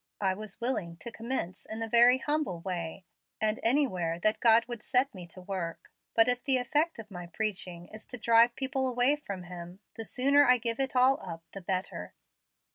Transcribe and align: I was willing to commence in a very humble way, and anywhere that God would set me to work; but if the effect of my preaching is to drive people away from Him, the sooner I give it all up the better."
I 0.19 0.33
was 0.33 0.59
willing 0.59 0.97
to 0.97 1.11
commence 1.11 1.63
in 1.63 1.83
a 1.83 1.87
very 1.87 2.17
humble 2.17 2.59
way, 2.61 3.05
and 3.39 3.59
anywhere 3.61 4.19
that 4.21 4.39
God 4.39 4.65
would 4.65 4.81
set 4.81 5.13
me 5.13 5.27
to 5.27 5.41
work; 5.43 5.91
but 6.15 6.27
if 6.27 6.43
the 6.43 6.57
effect 6.57 6.97
of 6.97 7.11
my 7.11 7.27
preaching 7.27 7.87
is 7.89 8.07
to 8.07 8.17
drive 8.17 8.55
people 8.55 8.87
away 8.89 9.15
from 9.15 9.43
Him, 9.43 9.79
the 9.93 10.03
sooner 10.03 10.43
I 10.43 10.57
give 10.57 10.79
it 10.79 10.95
all 10.95 11.21
up 11.21 11.43
the 11.51 11.61
better." 11.61 12.15